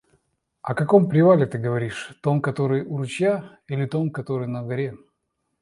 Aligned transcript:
О 0.63 0.73
каком 0.73 1.07
привале 1.07 1.45
ты 1.45 1.59
говоришь: 1.59 2.17
том, 2.23 2.41
который 2.41 2.81
у 2.81 2.97
ручья 2.97 3.59
или 3.67 3.85
том, 3.85 4.09
который 4.09 4.47
на 4.47 4.63
горе? 4.63 4.97